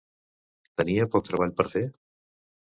Tenia 0.81 1.07
poc 1.17 1.29
treball 1.29 1.55
per 1.61 1.69
fer? 1.77 1.87